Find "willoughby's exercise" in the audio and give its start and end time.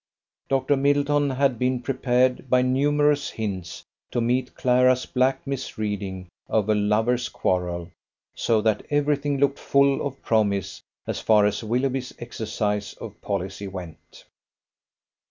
11.63-12.95